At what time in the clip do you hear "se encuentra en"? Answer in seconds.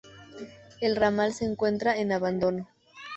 1.31-2.11